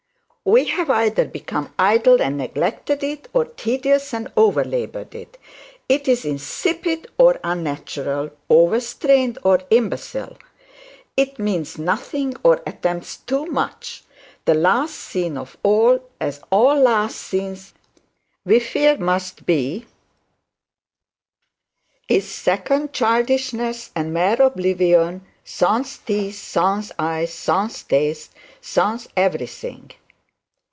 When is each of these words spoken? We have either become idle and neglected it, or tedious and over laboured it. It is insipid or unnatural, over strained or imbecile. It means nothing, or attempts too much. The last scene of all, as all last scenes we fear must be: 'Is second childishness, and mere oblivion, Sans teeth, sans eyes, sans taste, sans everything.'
We 0.43 0.65
have 0.65 0.89
either 0.89 1.25
become 1.25 1.71
idle 1.77 2.19
and 2.19 2.35
neglected 2.39 3.03
it, 3.03 3.27
or 3.31 3.45
tedious 3.45 4.11
and 4.11 4.27
over 4.35 4.65
laboured 4.65 5.13
it. 5.13 5.37
It 5.87 6.07
is 6.07 6.25
insipid 6.25 7.07
or 7.19 7.39
unnatural, 7.43 8.31
over 8.49 8.79
strained 8.79 9.37
or 9.43 9.59
imbecile. 9.69 10.35
It 11.15 11.37
means 11.37 11.77
nothing, 11.77 12.33
or 12.43 12.63
attempts 12.65 13.17
too 13.17 13.45
much. 13.45 14.03
The 14.45 14.55
last 14.55 14.95
scene 14.95 15.37
of 15.37 15.57
all, 15.61 15.99
as 16.19 16.41
all 16.49 16.75
last 16.75 17.17
scenes 17.17 17.75
we 18.43 18.59
fear 18.59 18.97
must 18.97 19.45
be: 19.45 19.85
'Is 22.09 22.27
second 22.29 22.93
childishness, 22.93 23.91
and 23.95 24.11
mere 24.11 24.41
oblivion, 24.41 25.23
Sans 25.45 25.99
teeth, 25.99 26.35
sans 26.39 26.91
eyes, 26.97 27.31
sans 27.31 27.83
taste, 27.83 28.33
sans 28.63 29.07
everything.' 29.15 29.91